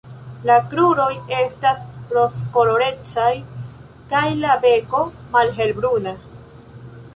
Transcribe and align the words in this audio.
La 0.49 0.53
kruroj 0.69 1.11
estas 1.39 1.83
rozkolorecaj 2.17 3.29
kaj 4.15 4.25
la 4.41 4.57
beko 4.67 5.05
malhelbruna. 5.37 6.19